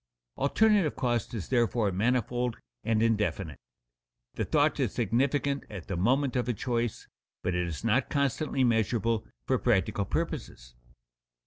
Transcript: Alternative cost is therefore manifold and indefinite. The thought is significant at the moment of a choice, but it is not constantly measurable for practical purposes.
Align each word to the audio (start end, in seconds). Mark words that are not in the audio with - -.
Alternative 0.35 0.95
cost 0.95 1.31
is 1.35 1.49
therefore 1.49 1.91
manifold 1.91 2.57
and 2.83 3.03
indefinite. 3.03 3.59
The 4.33 4.45
thought 4.45 4.79
is 4.79 4.93
significant 4.95 5.63
at 5.69 5.87
the 5.87 5.95
moment 5.95 6.35
of 6.35 6.49
a 6.49 6.53
choice, 6.53 7.07
but 7.43 7.53
it 7.53 7.67
is 7.67 7.83
not 7.83 8.09
constantly 8.09 8.63
measurable 8.63 9.27
for 9.45 9.59
practical 9.59 10.05
purposes. 10.05 10.73